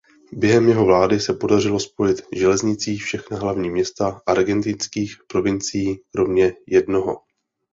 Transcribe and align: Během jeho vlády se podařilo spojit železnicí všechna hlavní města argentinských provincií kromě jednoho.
Během 0.31 0.69
jeho 0.69 0.85
vlády 0.85 1.19
se 1.19 1.33
podařilo 1.33 1.79
spojit 1.79 2.21
železnicí 2.35 2.97
všechna 2.97 3.37
hlavní 3.37 3.69
města 3.69 4.21
argentinských 4.27 5.15
provincií 5.27 5.99
kromě 6.11 6.53
jednoho. 6.67 7.21